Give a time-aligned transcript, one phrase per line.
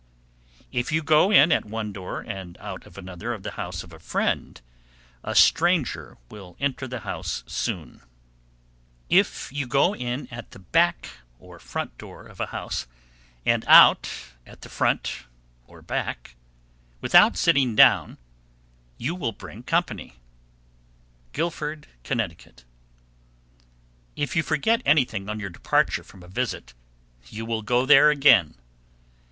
[0.73, 0.79] 752.
[0.79, 3.93] If you go in at one door and out of another of the house of
[3.93, 4.59] a friend,
[5.23, 8.01] a stranger will enter the house soon.
[8.01, 9.31] Central New Hampshire.
[9.59, 9.61] 753.
[9.61, 11.05] If you go in at the back
[11.37, 12.87] (or front) door of a house,
[13.45, 14.11] and out
[14.47, 15.25] at the front
[15.67, 16.35] (or back)
[16.99, 18.17] without sitting down,
[18.97, 20.15] you will bring company.
[21.31, 22.17] Guilford, Conn.
[22.17, 22.65] 754.
[24.15, 26.73] If you forget anything on your departure from a visit,
[27.27, 28.55] you will go there again.